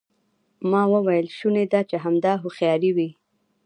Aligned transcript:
ما 0.69 0.81
وویل 0.93 1.27
شونې 1.37 1.65
ده 1.71 1.79
چې 1.89 1.95
همدا 2.03 2.33
هوښیاري 2.43 2.91
وي. 2.97 3.09